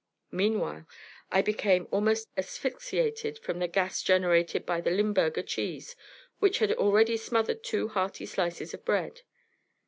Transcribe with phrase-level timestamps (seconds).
[0.31, 0.87] Meanwhile
[1.31, 5.95] I became almost asphyxiated from the gas generated by the Limburger cheese
[6.39, 9.21] which had already smothered two hearty slices of bread.